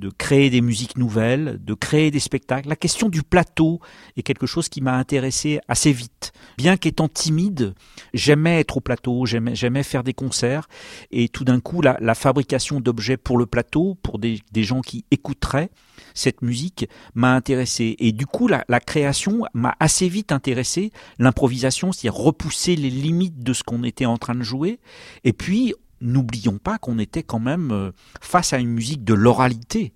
[0.00, 2.68] de créer des musiques nouvelles, de créer des spectacles.
[2.68, 3.80] La question du plateau
[4.16, 6.32] est quelque chose qui m'a intéressé assez vite.
[6.56, 7.74] Bien qu'étant timide,
[8.14, 10.68] j'aimais être au plateau, j'aimais faire des concerts,
[11.10, 15.70] et tout d'un coup, la, fabrication d'objets pour le plateau, pour des, gens qui écouteraient
[16.14, 17.94] cette musique, m'a intéressé.
[17.98, 23.42] Et du coup, la, la création m'a assez vite intéressé, l'improvisation, c'est-à-dire repousser les limites
[23.42, 24.80] de ce qu'on était en train de jouer,
[25.24, 29.92] et puis n'oublions pas qu'on était quand même euh, face à une musique de l'oralité,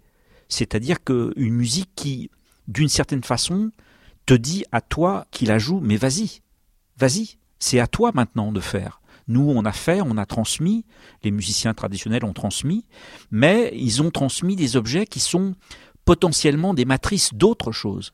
[0.48, 2.30] c'est-à-dire qu'une musique qui,
[2.68, 3.70] d'une certaine façon,
[4.26, 6.40] te dit à toi qui la joue, mais vas-y,
[6.98, 9.00] vas-y, c'est à toi maintenant de faire.
[9.26, 10.84] Nous, on a fait, on a transmis,
[11.22, 12.84] les musiciens traditionnels ont transmis,
[13.30, 15.54] mais ils ont transmis des objets qui sont
[16.04, 18.12] potentiellement des matrices d'autres choses.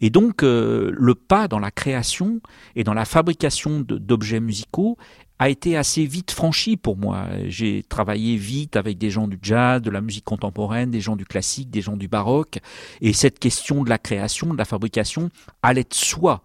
[0.00, 2.40] Et donc euh, le pas dans la création
[2.76, 4.96] et dans la fabrication d'objets musicaux
[5.42, 7.26] a été assez vite franchi pour moi.
[7.48, 11.24] J'ai travaillé vite avec des gens du jazz, de la musique contemporaine, des gens du
[11.24, 12.60] classique, des gens du baroque,
[13.00, 15.30] et cette question de la création, de la fabrication
[15.60, 16.42] allait de soi.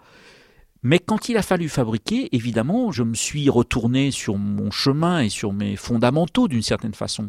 [0.88, 5.28] Mais quand il a fallu fabriquer, évidemment, je me suis retourné sur mon chemin et
[5.28, 7.26] sur mes fondamentaux d'une certaine façon.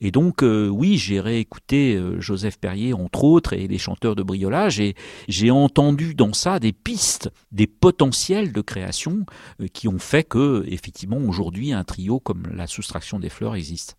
[0.00, 4.22] Et donc, euh, oui, j'ai réécouté euh, Joseph Perrier, entre autres, et les chanteurs de
[4.22, 4.94] briolage, et
[5.26, 9.26] j'ai entendu dans ça des pistes, des potentiels de création
[9.60, 13.96] euh, qui ont fait que, effectivement, aujourd'hui, un trio comme la soustraction des fleurs existe.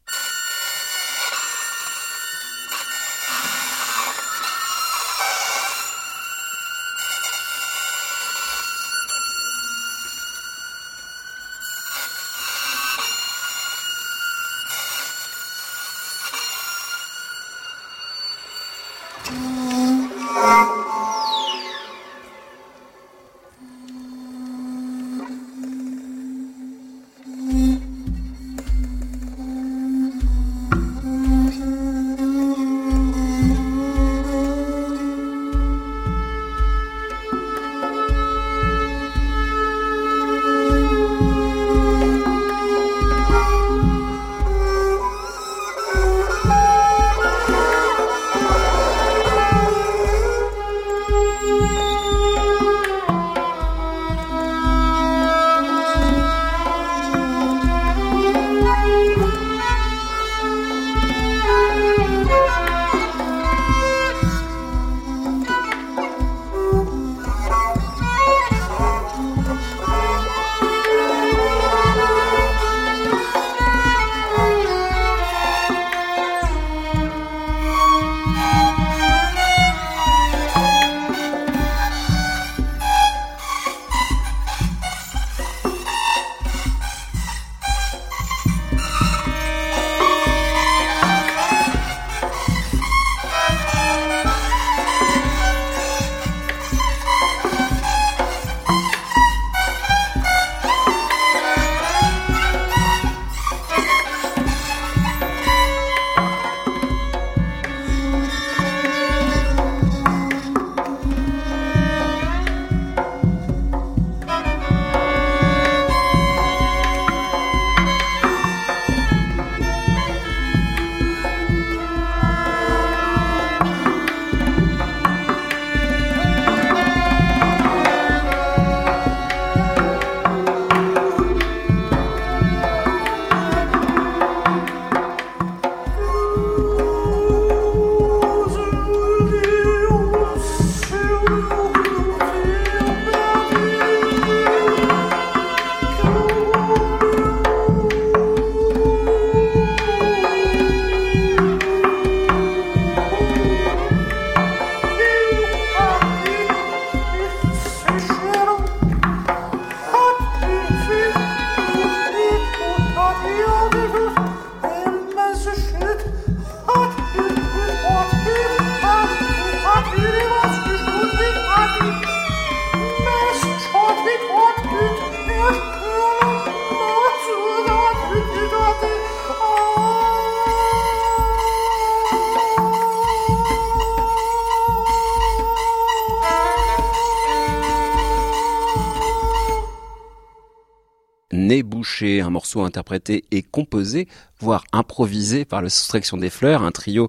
[192.51, 194.07] Bouché, un morceau interprété et composé,
[194.39, 197.07] voire improvisé par la soustraction des fleurs, un trio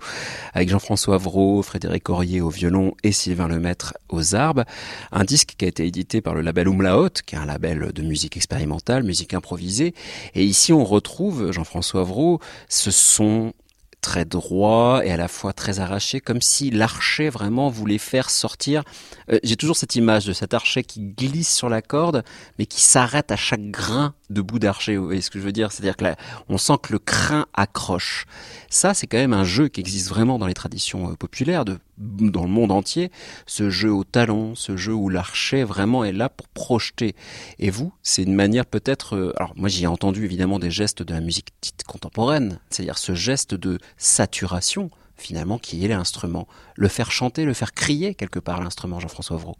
[0.53, 4.65] avec Jean-François Avrault, Frédéric Aurier au violon et Sylvain Lemaître aux arbres.
[5.13, 8.03] Un disque qui a été édité par le label Umlaut, qui est un label de
[8.03, 9.95] musique expérimentale, musique improvisée.
[10.35, 13.53] Et ici, on retrouve Jean-François Avrault, ce son
[14.03, 18.83] très droit et à la fois très arraché, comme si l'archet vraiment voulait faire sortir.
[19.31, 22.25] Euh, j'ai toujours cette image de cet archet qui glisse sur la corde,
[22.59, 24.97] mais qui s'arrête à chaque grain de bout d'archet.
[24.97, 25.73] Vous voyez ce que je veux dire?
[25.73, 26.17] C'est-à-dire que là,
[26.49, 28.27] on sent que le crin accroche.
[28.69, 31.79] Ça, c'est quand même un jeu qui existe vraiment dans les traditions euh, populaires, de,
[31.99, 33.11] dans le monde entier.
[33.47, 37.15] Ce jeu au talon, ce jeu où l'archet vraiment est là pour projeter.
[37.59, 39.17] Et vous, c'est une manière peut-être...
[39.17, 42.99] Euh, alors moi, j'y ai entendu évidemment des gestes de la musique dite contemporaine, c'est-à-dire
[42.99, 46.49] ce geste de saturation finalement qui est l'instrument.
[46.75, 49.57] Le faire chanter, le faire crier quelque part l'instrument, Jean-François Vraud.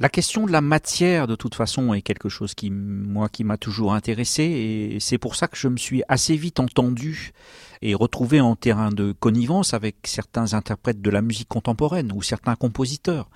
[0.00, 3.56] La question de la matière, de toute façon, est quelque chose qui, moi, qui m'a
[3.56, 7.32] toujours intéressé, et c'est pour ça que je me suis assez vite entendu
[7.80, 12.56] et retrouvé en terrain de connivence avec certains interprètes de la musique contemporaine ou certains
[12.56, 13.30] compositeurs.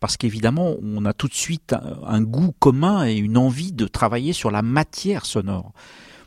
[0.00, 1.74] Parce qu'évidemment, on a tout de suite
[2.06, 5.72] un goût commun et une envie de travailler sur la matière sonore.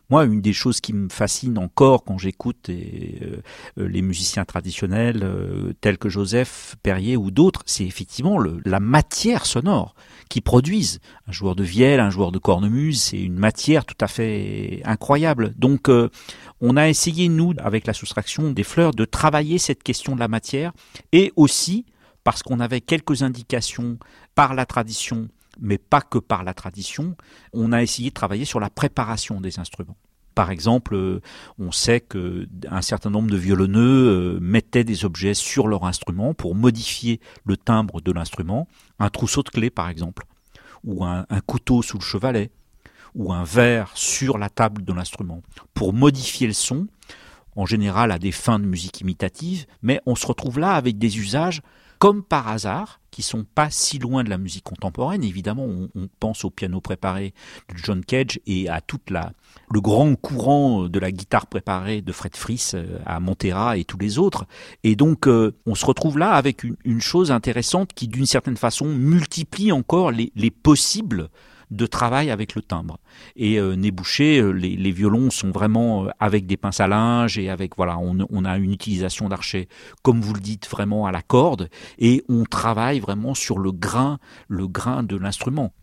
[0.09, 3.41] Moi, une des choses qui me fascine encore quand j'écoute euh,
[3.79, 9.45] euh, les musiciens traditionnels euh, tels que Joseph Perrier ou d'autres, c'est effectivement la matière
[9.45, 9.95] sonore
[10.29, 10.99] qui produisent.
[11.27, 15.53] Un joueur de vielle, un joueur de cornemuse, c'est une matière tout à fait incroyable.
[15.57, 15.89] Donc,
[16.61, 20.27] on a essayé, nous, avec la soustraction des fleurs, de travailler cette question de la
[20.27, 20.71] matière
[21.11, 21.85] et aussi
[22.23, 23.97] parce qu'on avait quelques indications
[24.33, 25.29] par la tradition
[25.59, 27.15] mais pas que par la tradition,
[27.53, 29.97] on a essayé de travailler sur la préparation des instruments.
[30.33, 31.21] Par exemple, euh,
[31.59, 36.55] on sait qu'un certain nombre de violonneux euh, mettaient des objets sur leur instrument pour
[36.55, 38.67] modifier le timbre de l'instrument,
[38.99, 40.25] un trousseau de clés par exemple,
[40.83, 42.51] ou un couteau sous le chevalet,
[43.15, 45.41] ou un verre sur la table de l'instrument,
[45.73, 46.87] pour modifier le son,
[47.55, 51.17] en général à des fins de musique imitative, mais on se retrouve là avec des
[51.17, 51.61] usages
[51.99, 55.23] comme par hasard, qui sont pas si loin de la musique contemporaine.
[55.23, 57.33] Évidemment, on, pense au piano préparé
[57.69, 59.31] de John Cage et à toute la
[59.71, 63.97] le grand courant de la guitare préparée de Fred Fries euh, à Montera et tous
[63.97, 64.45] les autres.
[64.83, 68.85] Et donc, euh, on se retrouve là avec une, chose intéressante qui, d'une certaine façon,
[68.85, 71.29] multiplie encore les, les possibles
[71.71, 72.99] de travail avec le timbre.
[73.35, 77.49] Et euh, Nébouché, euh, les, violons sont vraiment euh, avec des pinces à linge et
[77.49, 79.67] avec voilà, on, on a une utilisation d'archet,
[80.01, 84.19] comme vous le dites, vraiment à la corde, et on travaille vraiment sur le grain,
[84.47, 85.73] le grain de l'instrument.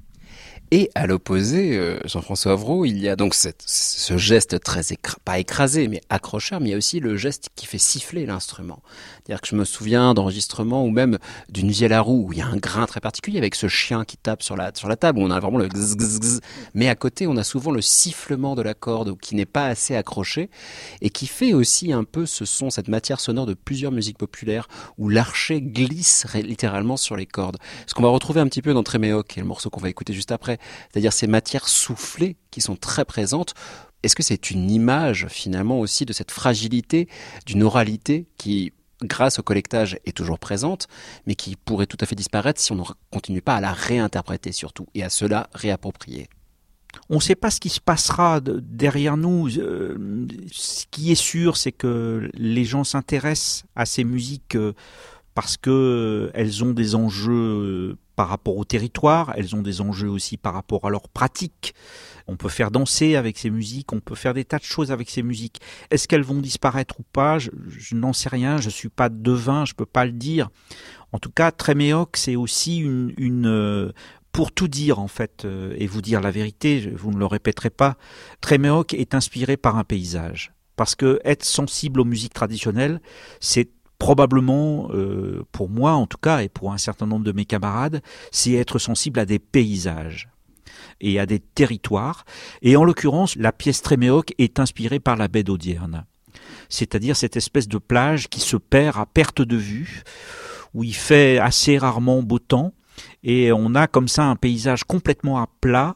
[0.74, 4.80] Et à l'opposé, euh, Jean-François Avrault, il y a donc cette, ce geste très
[5.22, 8.80] pas écrasé, mais accrocheur, mais il y a aussi le geste qui fait siffler l'instrument.
[9.16, 11.18] C'est-à-dire que je me souviens d'enregistrements ou même
[11.50, 14.06] d'une vielle à roue où il y a un grain très particulier avec ce chien
[14.06, 16.40] qui tape sur la, sur la table, où on a vraiment le gz,
[16.72, 19.94] mais à côté on a souvent le sifflement de la corde qui n'est pas assez
[19.94, 20.48] accroché
[21.02, 24.68] et qui fait aussi un peu ce son, cette matière sonore de plusieurs musiques populaires
[24.96, 27.58] où l'archet glisse littéralement sur les cordes.
[27.86, 29.90] Ce qu'on va retrouver un petit peu dans Tréméo, qui est le morceau qu'on va
[29.90, 30.58] écouter juste après
[30.90, 33.54] c'est-à-dire ces matières soufflées qui sont très présentes.
[34.02, 37.08] Est-ce que c'est une image finalement aussi de cette fragilité,
[37.46, 40.88] d'une oralité qui grâce au collectage est toujours présente,
[41.26, 44.52] mais qui pourrait tout à fait disparaître si on ne continue pas à la réinterpréter
[44.52, 46.28] surtout, et à cela réapproprier?
[47.08, 49.48] On ne sait pas ce qui se passera derrière nous.
[49.58, 54.74] Euh, ce qui est sûr, c'est que les gens s'intéressent à ces musiques euh,
[55.34, 60.36] parce que euh, ont des enjeux par rapport au territoire, elles ont des enjeux aussi
[60.36, 61.74] par rapport à leur pratique.
[62.26, 65.10] On peut faire danser avec ces musiques, on peut faire des tas de choses avec
[65.10, 65.60] ces musiques.
[65.90, 67.38] Est-ce qu'elles vont disparaître ou pas?
[67.38, 67.50] Je,
[67.94, 70.50] n'en sais rien, je suis pas devin, je peux pas le dire.
[71.12, 73.92] En tout cas, Tréméoc, c'est aussi une, une euh,
[74.32, 77.70] pour tout dire en fait euh, et vous dire la vérité, vous ne le répéterez
[77.70, 77.96] pas,
[78.40, 80.52] Tréméoc est inspiré par un paysage.
[80.76, 83.00] Parce que être sensible aux musiques traditionnelles,
[83.40, 83.68] c'est
[84.02, 88.02] probablement, euh, pour moi en tout cas, et pour un certain nombre de mes camarades,
[88.32, 90.28] c'est être sensible à des paysages
[91.00, 92.24] et à des territoires.
[92.62, 96.04] Et en l'occurrence, la pièce Tréméoc est inspirée par la baie d'Audierne.
[96.68, 100.02] C'est-à-dire cette espèce de plage qui se perd à perte de vue,
[100.74, 102.72] où il fait assez rarement beau temps,
[103.22, 105.94] et on a comme ça un paysage complètement à plat,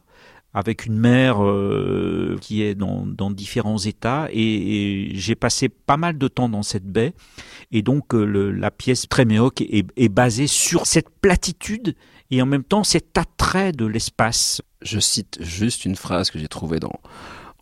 [0.57, 6.29] avec une mer euh, qui est dans, différents états et, j'ai passé pas mal de
[6.29, 7.13] temps dans cette baie
[7.73, 11.95] et donc euh, la pièce Tréméoc est, est basée sur cette platitude
[12.31, 14.63] et en même temps cet attrait de l'espace.
[14.81, 16.81] Je cite juste une phrase que j'ai trouvée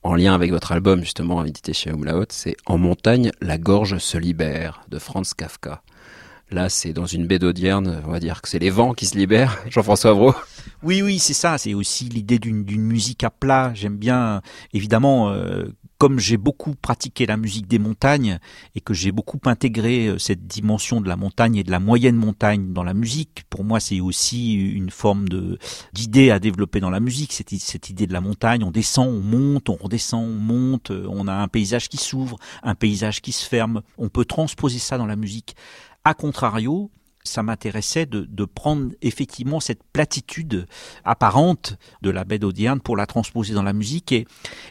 [0.04, 4.18] en lien avec votre album justement édité chez Umlaut, c'est En montagne, la gorge se
[4.18, 5.82] libère de Franz Kafka.
[6.50, 9.16] Là, c'est dans une baie d'Audierne, on va dire que c'est les vents qui se
[9.16, 9.58] libèrent.
[9.70, 10.34] Jean-François Avro.
[10.82, 11.58] Oui, oui, c'est ça.
[11.58, 13.72] C'est aussi l'idée d'une musique à plat.
[13.74, 14.42] J'aime bien,
[14.72, 15.64] évidemment, euh,
[15.98, 18.38] comme j'ai beaucoup pratiqué la musique des montagnes
[18.74, 22.16] et que j'ai beaucoup intégré euh, cette dimension de la montagne et de la moyenne
[22.16, 25.26] montagne dans la musique, pour moi c'est aussi une forme
[25.94, 29.20] d'idée à développer dans la musique, cette, cette idée de la montagne, on descend, on
[29.20, 33.32] monte, on redescend, on monte, euh, on a un paysage qui s'ouvre, un paysage qui
[33.32, 35.56] se ferme, on peut transposer ça dans la musique.
[36.04, 36.90] A contrario,
[37.24, 40.66] ça m'intéressait de, prendre effectivement cette platitude
[41.04, 44.26] apparente de la baie d'Audierne pour la transposer dans la musique et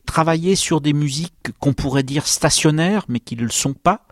[0.06, 4.06] travailler sur des musiques qu'on pourrait dire stationnaires mais qui ne le sont pas,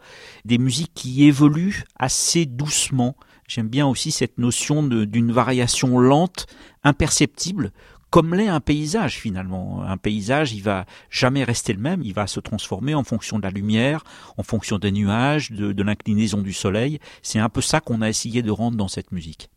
[0.46, 3.16] des musiques qui évoluent assez doucement.
[3.48, 6.48] J'aime bien aussi cette notion d'une variation lente,
[6.84, 7.72] imperceptible,
[8.12, 9.82] comme l'est un paysage finalement.
[9.84, 13.44] Un paysage, il va jamais rester le même, il va se transformer en fonction de
[13.44, 14.04] la lumière,
[14.38, 17.00] en fonction des nuages, de, de l'inclinaison du soleil.
[17.24, 19.50] C'est un peu ça qu'on a essayé de rendre dans cette musique.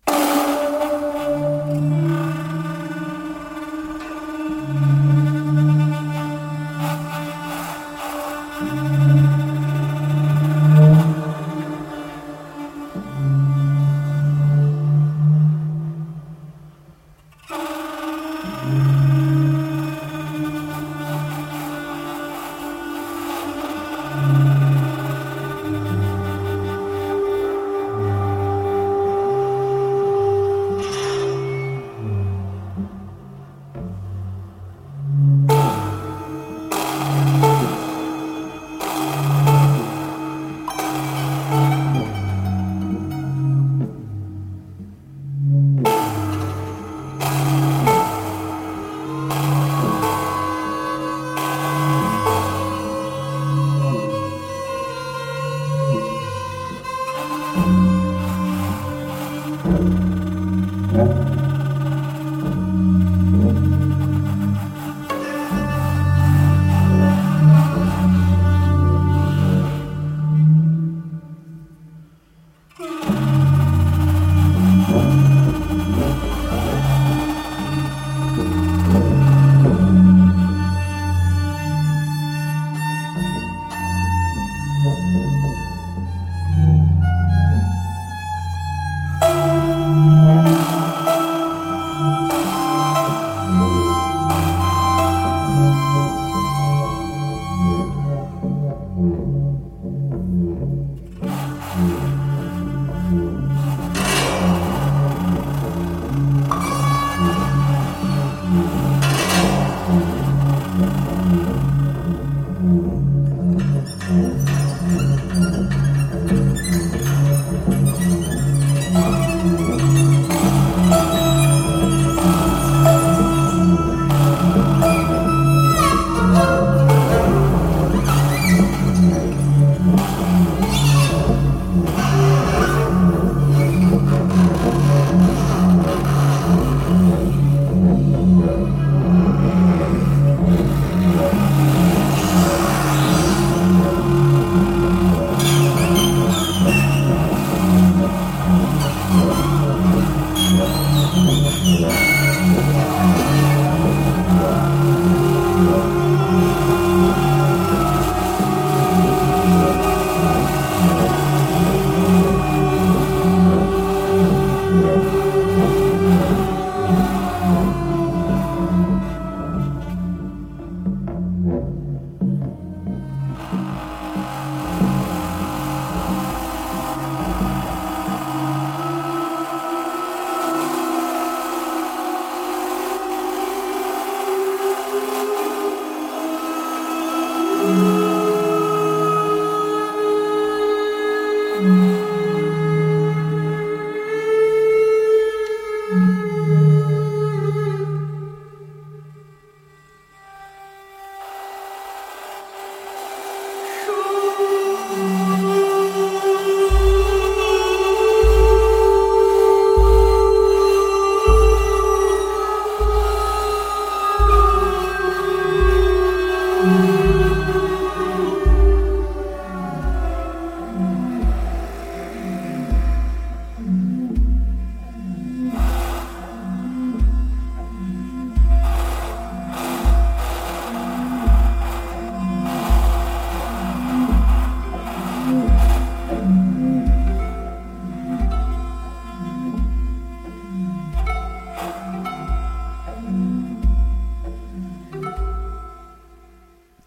[59.83, 61.44] né?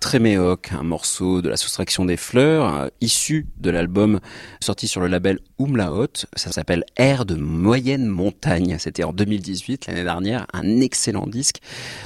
[0.07, 4.21] Tréméoc, un morceau de la soustraction des fleurs, euh, issu de l'album
[4.61, 6.07] sorti sur le label Umlaut.
[6.35, 8.77] Ça s'appelle Air de moyenne montagne.
[8.79, 11.57] C'était en 2018, l'année dernière, un excellent disque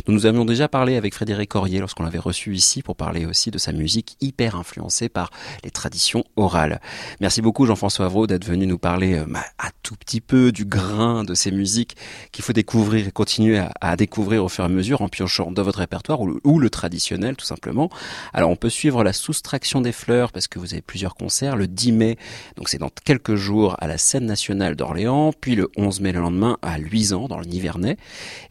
[0.06, 3.52] dont nous avions déjà parlé avec Frédéric Corrier lorsqu'on l'avait reçu ici pour parler aussi
[3.52, 5.32] de sa musique hyper influencée par
[5.64, 6.80] les traditions orales.
[7.20, 9.44] Merci beaucoup Jean-François Avraud d'être venu nous parler euh, bah,
[9.84, 11.98] tout petit peu du grain de ces musiques
[12.32, 15.64] qu'il faut découvrir et continuer à, découvrir au fur et à mesure en piochant dans
[15.64, 17.90] votre répertoire ou le traditionnel tout simplement.
[18.34, 21.68] Alors on peut suivre la soustraction des fleurs parce que vous avez plusieurs concerts le
[21.68, 22.18] 10 mai,
[22.56, 26.22] donc c'est dans quelques jours à la scène nationale d'Orléans, puis le 11 mai le
[26.22, 27.98] lendemain à Luisan dans le Nivernais,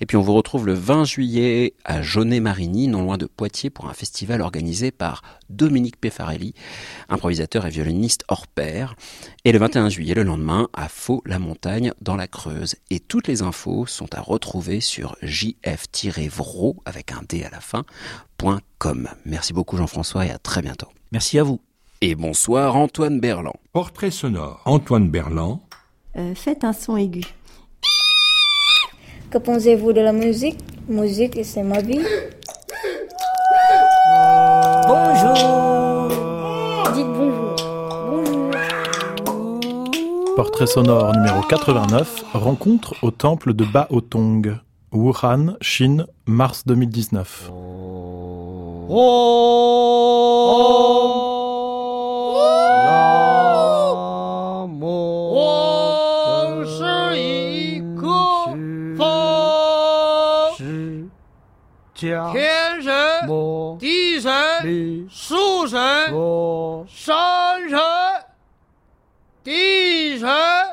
[0.01, 3.89] et puis on vous retrouve le 20 juillet à Jaunet-Marigny, non loin de Poitiers, pour
[3.89, 6.53] un festival organisé par Dominique Pefarelli,
[7.09, 8.95] improvisateur et violoniste hors pair,
[9.45, 12.77] et le 21 juillet le lendemain à Faux-la-Montagne dans la Creuse.
[12.91, 17.85] Et toutes les infos sont à retrouver sur jf-vro avec un D à la fin
[19.25, 20.89] Merci beaucoup Jean-François et à très bientôt.
[21.13, 21.70] Merci à vous.
[22.03, 23.53] Et bonsoir Antoine Berland.
[23.75, 24.63] Portrait sonore.
[24.65, 25.61] Antoine Berland.
[26.17, 27.25] Euh, faites un son aigu.
[29.31, 30.59] Que pensez-vous de la musique?
[30.89, 32.01] Musique, c'est ma vie.
[34.89, 36.09] Bonjour.
[36.95, 37.57] Dites bonjour.
[38.09, 38.51] Bonjour.
[40.37, 42.25] Portrait sonore numéro 89.
[42.33, 44.57] Rencontre au temple de Baotong.
[44.93, 47.51] Wuhan, Chine, mars 2019.
[48.93, 49.37] 哦，
[51.31, 51.40] 那
[55.33, 58.09] 我是一个
[58.99, 60.59] 风，
[61.95, 62.93] 天神、
[63.79, 65.79] 地神、树神、
[66.89, 67.79] 山神、
[69.45, 70.29] 地神。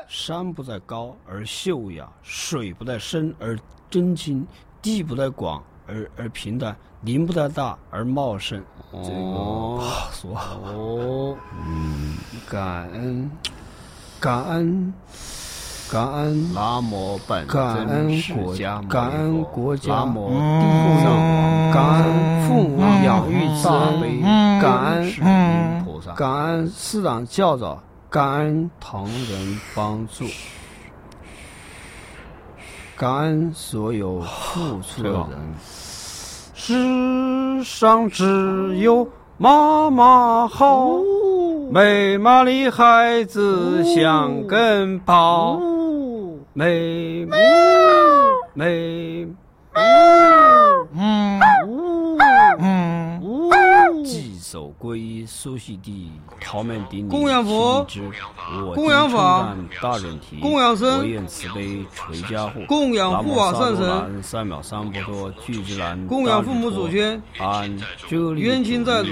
[0.08, 3.56] 山不在高而秀雅，水不在深而
[3.88, 4.44] 真清，
[4.82, 6.76] 地不在广而而平淡。
[7.02, 10.34] 林不在大而茂盛，这个不好说。
[10.34, 12.16] 哦，嗯，
[12.50, 13.30] 感恩，
[14.20, 14.92] 感恩，
[15.92, 16.52] 感恩
[17.46, 20.36] 感恩国家，南无地
[21.04, 21.06] 藏
[21.72, 24.20] 感恩父母养育之恩，
[24.60, 30.24] 感恩菩萨，感恩师长教导，感恩同仁帮助，
[32.96, 35.02] 感恩所有付出。
[35.04, 35.28] 的人。
[36.60, 39.08] 世上只有
[39.38, 40.98] 妈妈好，
[41.70, 45.60] 没妈的孩子像根宝。
[54.47, 57.85] 守皈依，苏悉地，陶门顶礼，供养佛，
[58.75, 67.71] 供养法，大人提，供养僧，我愿慈悲垂家护，供养护法善神，三藐三菩提，俱之难，供养父母祖先，安
[68.35, 69.09] 冤亲债主，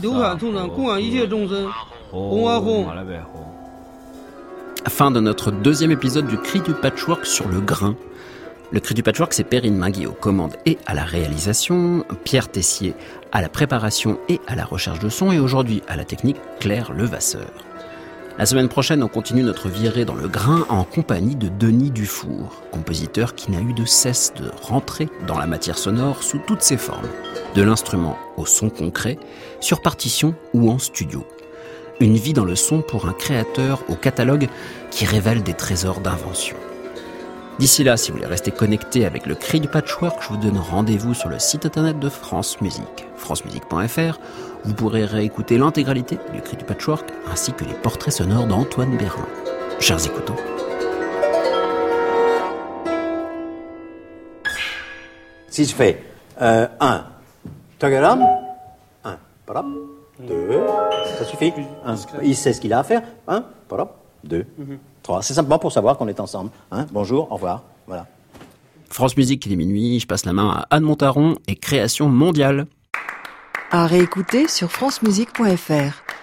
[0.00, 1.70] 流产众生，供养一切众生，
[2.10, 2.86] 红啊红。
[4.86, 7.94] Fin de notre deuxième épisode du Cri du Patchwork sur le grain.
[8.71, 12.93] Le Cri du Patchwork, c'est Perrine Magui aux commandes et à la réalisation, Pierre Tessier
[13.31, 16.93] à la préparation et à la recherche de son, et aujourd'hui à la technique Claire
[16.93, 17.49] Levasseur.
[18.37, 22.61] La semaine prochaine, on continue notre virée dans le grain en compagnie de Denis Dufour,
[22.71, 26.77] compositeur qui n'a eu de cesse de rentrer dans la matière sonore sous toutes ses
[26.77, 27.09] formes,
[27.55, 29.17] de l'instrument au son concret,
[29.59, 31.25] sur partition ou en studio.
[31.99, 34.47] Une vie dans le son pour un créateur au catalogue
[34.91, 36.55] qui révèle des trésors d'invention.
[37.59, 40.57] D'ici là, si vous voulez rester connecté avec le cri du patchwork, je vous donne
[40.57, 44.17] rendez-vous sur le site internet de France Musique, francemusique.fr.
[44.63, 49.27] Vous pourrez réécouter l'intégralité du cri du patchwork ainsi que les portraits sonores d'Antoine Berlin.
[49.81, 50.37] Chers écoutants.
[55.49, 56.01] Si je fais
[56.39, 56.99] 1, euh,
[57.77, 58.25] tagaram,
[59.03, 59.17] 1,
[60.21, 60.61] 2,
[61.17, 61.51] ça suffit.
[62.23, 63.03] il sait ce qu'il a à faire.
[63.27, 63.43] 1,
[64.23, 64.45] 2,
[65.21, 66.51] c'est simplement pour savoir qu'on est ensemble.
[66.71, 67.63] Hein Bonjour, au revoir.
[67.87, 68.07] Voilà.
[68.89, 72.67] France Musique, il est minuit, je passe la main à Anne Montaron et Création mondiale.
[73.71, 76.18] À réécouter sur francemusique.fr.